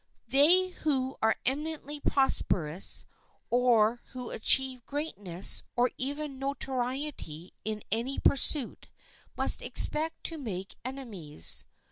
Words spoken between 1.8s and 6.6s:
prosperous, or who achieve greatness or even